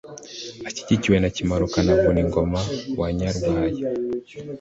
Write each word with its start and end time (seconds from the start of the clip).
ashyigikiwe 0.67 1.17
na 1.19 1.29
kimanuka 1.35 1.77
na 1.85 1.93
vuningoma 2.01 2.59
wanyarwaya 2.99 3.83